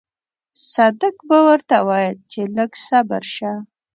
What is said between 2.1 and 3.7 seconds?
چې لږ صبر شه.